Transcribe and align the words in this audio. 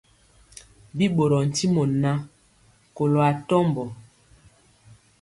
Bi 0.97 1.05
ɓorɔɔ 1.15 1.41
ntimɔ 1.49 1.83
ŋan, 2.01 2.17
kɔlo 2.95 3.19
atɔmbɔ. 3.29 3.83